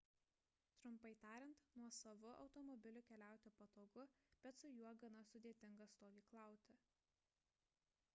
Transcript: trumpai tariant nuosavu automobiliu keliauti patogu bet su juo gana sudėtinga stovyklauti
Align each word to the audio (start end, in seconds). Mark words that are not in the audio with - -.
trumpai 0.77 1.09
tariant 1.23 1.59
nuosavu 1.81 2.31
automobiliu 2.45 3.03
keliauti 3.09 3.51
patogu 3.59 4.07
bet 4.47 4.63
su 4.63 4.73
juo 4.79 4.95
gana 5.05 5.23
sudėtinga 5.33 5.89
stovyklauti 5.93 6.79